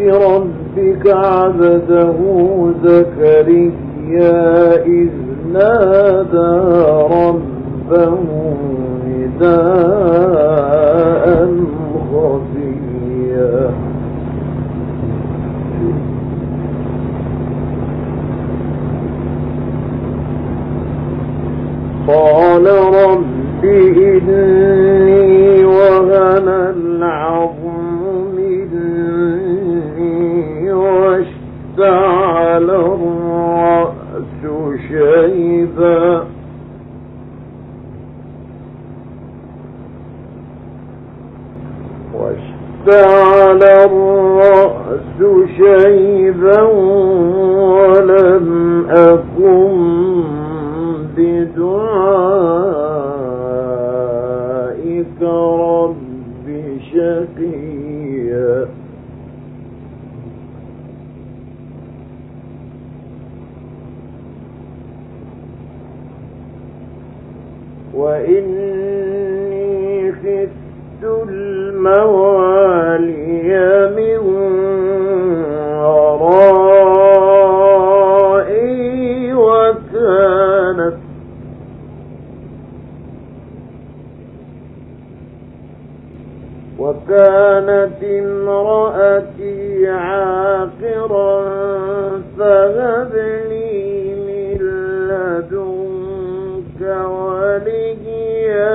[0.00, 2.14] ربك عبده
[2.84, 5.08] زكريا إذ
[5.52, 6.52] نادى
[7.10, 8.14] ربه
[9.42, 11.26] نداء
[12.12, 13.70] خفيا.
[22.08, 26.48] قال رب إني وهن
[34.88, 36.26] شيبا.
[42.14, 45.18] واشتعل الرأس
[45.56, 46.62] شيبا
[47.72, 50.22] ولم أكن
[51.16, 52.42] بدعائك
[86.82, 91.42] وكانت امرأتي عاقرا
[92.38, 93.12] فهب
[93.48, 94.58] لي من
[95.08, 98.72] لدنك وليا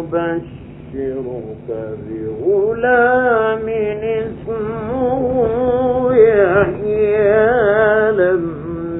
[0.00, 1.68] نبشرك
[2.08, 3.66] بغلام
[4.20, 5.22] اسمه
[6.14, 7.52] يحيى
[8.12, 8.44] لم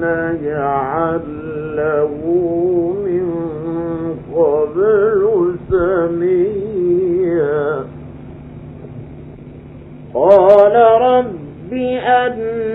[0.00, 1.26] نجعل
[1.76, 2.12] له
[3.04, 3.26] من
[4.34, 5.22] قبل
[5.70, 7.60] سميا.
[10.14, 12.69] قال رب أنا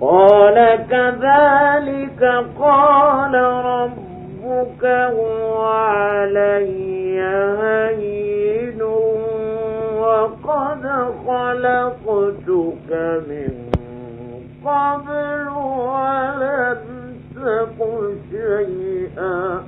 [0.00, 2.22] قال كذلك
[2.58, 7.20] قال ربك هو علي
[11.26, 12.90] خلقتك
[13.28, 13.52] من
[14.64, 16.82] قبل ولم
[17.34, 17.78] تك
[18.30, 19.62] شيئا.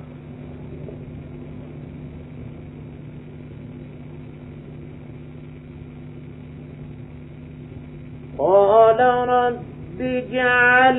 [8.38, 10.98] قال رب اجعل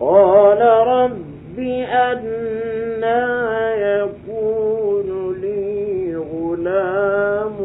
[0.00, 3.24] قال رب أنا
[3.74, 5.08] يكون
[5.40, 7.56] لي غلام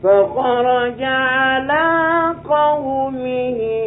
[0.02, 1.02] فخرج
[3.08, 3.77] قومه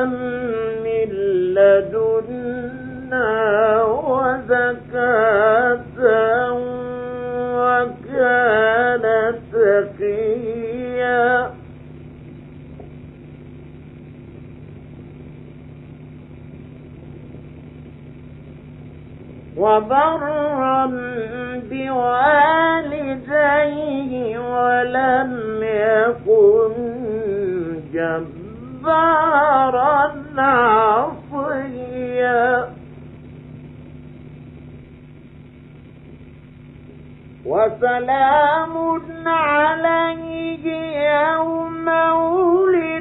[0.85, 1.09] من
[1.55, 2.54] لدنا
[19.57, 20.85] وبرا
[21.69, 23.19] بوالديه
[24.39, 26.73] ولم يكن
[28.83, 29.35] جبارا
[37.65, 38.73] وسلام
[39.27, 40.65] عليه
[41.09, 42.94] يوم ولد